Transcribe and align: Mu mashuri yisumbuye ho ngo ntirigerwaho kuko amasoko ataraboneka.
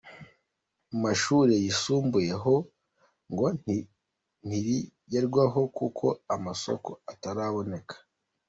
Mu 0.89 0.97
mashuri 1.05 1.53
yisumbuye 1.63 2.31
ho 2.43 2.55
ngo 3.31 3.45
ntirigerwaho 4.43 5.61
kuko 5.77 6.05
amasoko 6.35 6.89
ataraboneka. 7.11 7.95